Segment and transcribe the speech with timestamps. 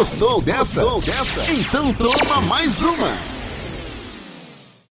[0.00, 0.80] Gostou dessa?
[0.82, 1.52] Gostou dessa?
[1.52, 3.29] Então toma mais uma.